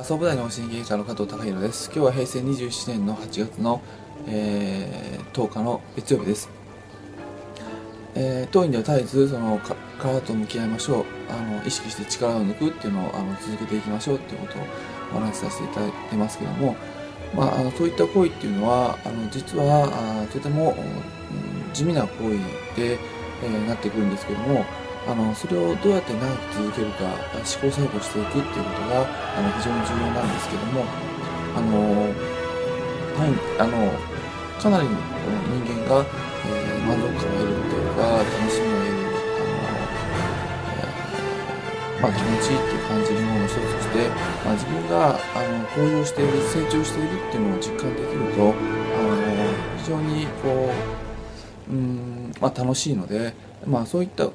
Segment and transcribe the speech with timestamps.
[0.00, 1.90] 総武大の心理科の加藤隆弘です。
[1.94, 3.82] 今日は平成27年の8月の、
[4.26, 6.48] えー、10日の月曜日です。
[8.14, 9.60] えー、当院では絶えずその
[10.00, 14.62] 体と向き合いましょうあの意識して力を抜くっていうのをあの続けていきましょうっていうことを
[15.14, 16.74] お話しさせていただいてますけども、
[17.34, 22.38] まあ、あのそういった行為っていうのはあの実はあとても、うん、地味な行為
[22.80, 22.98] で、
[23.44, 24.64] えー、なってくるんですけども
[25.06, 27.10] あのそれをどうやって長く続けるか
[27.44, 29.02] 試行錯誤していくっていうことが
[29.36, 30.84] あの非常に重要なんですけども
[31.56, 32.06] あの、
[33.18, 33.90] はい、あの
[34.62, 39.02] かなりの人間が、えー、満足感を得るというか楽しみを得る
[39.32, 39.82] あの、
[40.78, 44.08] え、まあ、気持ちいいっていう感じるものの一つとして、
[44.46, 49.18] まあ、自分があの向上している成長しているっていうのを実感できるとあの
[49.78, 50.70] 非常にこ
[51.68, 53.34] ううん、まあ、楽しいので、
[53.66, 54.28] まあ、そういった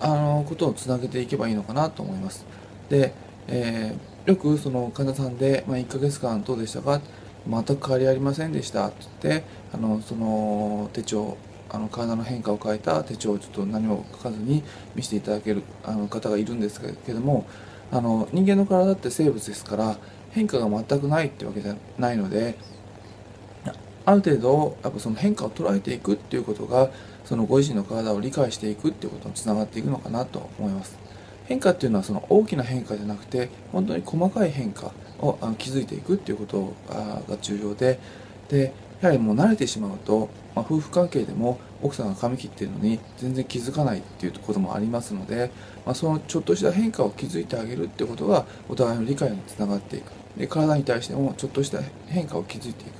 [0.00, 2.44] あのことをつなげていけばいいのかなと思います。
[2.88, 3.12] で、
[3.48, 7.00] えー、よくその患者さんで、まあ、1ヶ月間どうでしたか？
[7.48, 11.36] 全く変わりありませんでしたって言ってあのその手帳
[11.68, 14.62] あの体の変化を変えた手帳をちょっと何も書かずに
[14.94, 17.46] 見せていただけるあの方がいるんですけども
[17.90, 19.96] あの人間の体って生物ですから
[20.32, 22.56] 変化が全くないってわけじゃないので
[24.06, 26.90] ある程度やっぱその変化を捉えていくっていうことが
[27.24, 30.96] そのご自身の体を理解していくっていうことにつながっていくのかなと思います。
[31.46, 38.00] 変化っていうのはその大きな変化じゃなくて本当に細かい変化を気づいていくっていうことが重要で
[38.48, 45.50] でやはりもう慣れてしまうと、まあ、夫婦関係でも奥さんが髪切ってるのに全然気づかないっていうこともありますので、
[45.84, 50.25] まあ、そのちょっとした変化を気づいてあげるっていうことがお互いの理解につながっていく。
[50.36, 52.92] で体に対してもちょっとした変化を気づいていく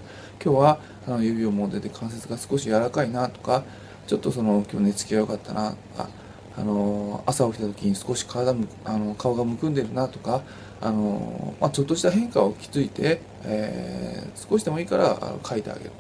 [0.45, 3.65] 今日はあの指をもんでて関節が少し柔らかいなとか
[4.07, 6.09] ちょっとその今日寝つきが良かったなとか
[6.57, 10.43] あの朝起きた時に少し体むあの顔がむくんでるなとか
[10.81, 15.91] あの、まあ、ちょっとした変化を気づいて、えー、少しでもいいからあの書いてあげる。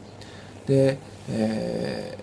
[0.66, 2.18] で、え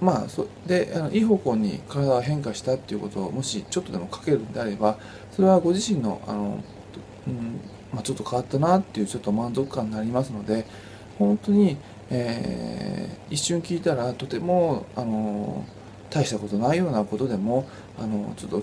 [0.00, 4.98] ー、まあそであのいい方向に体が変化したっていうことをもしちょっとでも書けるんであれば
[5.32, 6.62] それはご自身のあの、
[7.26, 7.60] うん
[7.92, 10.66] まあ、ちょっと変わったなっていうちょっと満足感になりますので
[11.18, 11.76] 本当に、
[12.10, 15.64] えー、一瞬聞いたらとてもあの
[16.10, 18.62] 大したことないようなことでもあのちょっと、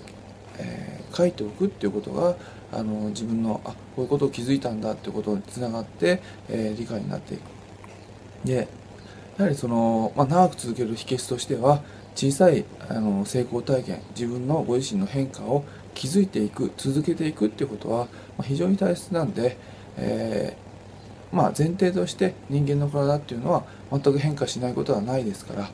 [0.59, 2.35] えー、書いておくっていうことが
[2.72, 7.41] あの自分のあこういうことを気づいたんだっていうことにつながって、えー、理解になっていく。
[8.45, 8.68] で
[9.38, 11.81] やはりその、まあ、長く続ける秘訣としては
[12.16, 15.63] 小さいあの成功体験自分のご自身の変化を
[15.94, 18.07] 気づいていく続けていくっていうことは、
[18.41, 19.57] 非常に大切なんで、
[19.97, 20.57] え
[21.31, 25.69] まあ、前提として人間の体っていうのは全く変化しないことはないですから、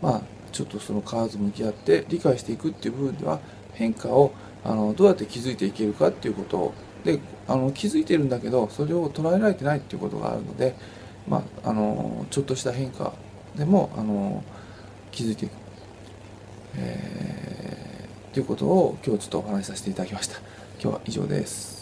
[0.00, 0.22] まあ、
[0.52, 3.38] ちょっとその体と向き合って理解していくっていう部分では
[3.74, 4.32] 変化を
[4.64, 6.74] あのどうやって気づいていけるかっていうことを
[7.04, 10.74] であの気づいてるんだけどそれを捉えられてないっていうことがあるので、
[11.28, 13.12] まあ、あのちょっとした変化
[13.56, 14.42] でもあの
[15.10, 15.52] 気づいていく、
[16.76, 20.38] えー、ということを今日ちょっとお話しさせていただきました。
[20.80, 21.81] 今日は以上です。